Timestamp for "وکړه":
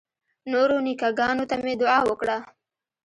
2.09-2.37